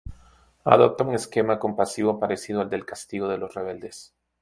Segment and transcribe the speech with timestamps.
[0.63, 4.15] Adopta un esquema compositivo parecido al del "Castigo de los rebeldes".